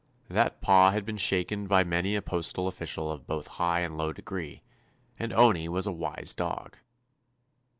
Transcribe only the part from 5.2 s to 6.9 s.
Owney was a wise dog.